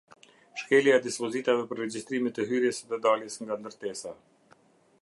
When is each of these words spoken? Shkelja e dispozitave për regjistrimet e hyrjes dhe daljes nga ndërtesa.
Shkelja 0.61 0.95
e 0.99 1.03
dispozitave 1.03 1.67
për 1.73 1.81
regjistrimet 1.81 2.41
e 2.45 2.47
hyrjes 2.53 2.83
dhe 2.91 3.01
daljes 3.05 3.39
nga 3.45 3.61
ndërtesa. 3.63 4.17